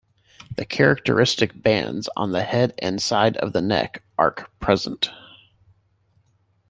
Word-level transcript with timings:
The 0.57 0.65
characteristic 0.65 1.61
bands 1.61 2.09
on 2.17 2.31
the 2.31 2.41
head 2.41 2.73
and 2.79 2.99
side 2.99 3.37
of 3.37 3.53
the 3.53 3.61
neck 3.61 4.01
arc 4.17 4.49
present. 4.59 5.11